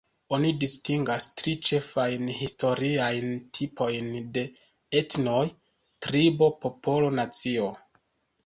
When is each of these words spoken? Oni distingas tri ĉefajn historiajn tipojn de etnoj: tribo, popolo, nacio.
Oni 0.35 0.51
distingas 0.61 1.27
tri 1.41 1.51
ĉefajn 1.67 2.31
historiajn 2.37 3.29
tipojn 3.59 4.09
de 4.39 4.47
etnoj: 5.03 5.45
tribo, 6.07 6.49
popolo, 6.65 7.13
nacio. 7.21 7.71